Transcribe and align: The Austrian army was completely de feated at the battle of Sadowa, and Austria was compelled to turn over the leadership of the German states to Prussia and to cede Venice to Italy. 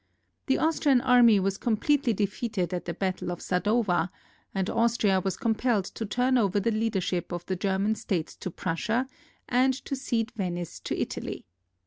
The 0.47 0.57
Austrian 0.57 0.99
army 0.99 1.39
was 1.39 1.59
completely 1.59 2.11
de 2.11 2.25
feated 2.25 2.73
at 2.73 2.85
the 2.85 2.93
battle 2.95 3.31
of 3.31 3.37
Sadowa, 3.37 4.09
and 4.51 4.67
Austria 4.67 5.19
was 5.19 5.37
compelled 5.37 5.85
to 5.93 6.07
turn 6.07 6.39
over 6.39 6.59
the 6.59 6.71
leadership 6.71 7.31
of 7.31 7.45
the 7.45 7.55
German 7.55 7.93
states 7.93 8.35
to 8.37 8.49
Prussia 8.49 9.07
and 9.47 9.75
to 9.85 9.95
cede 9.95 10.31
Venice 10.31 10.79
to 10.79 10.99
Italy. 10.99 11.45